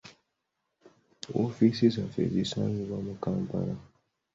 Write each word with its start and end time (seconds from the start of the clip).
Woofiisi 1.33 1.85
zaffe 1.95 2.21
zisangibwa 2.33 2.97
mu 3.05 3.13
Kampala. 3.23 3.75